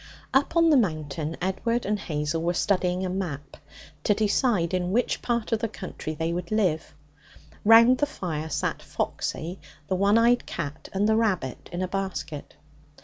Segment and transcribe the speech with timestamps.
[0.33, 3.57] Up on the Mountain Edward and Hazel were studying a map
[4.03, 6.95] to decide in which part of the county they would live.
[7.63, 9.59] Round the fire sat Foxy,
[9.89, 12.55] the one eyed cat, and the rabbit in a basket.